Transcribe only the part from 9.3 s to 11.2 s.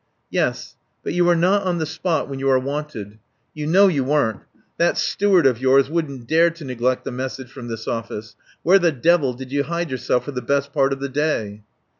did you hide yourself for the best part of the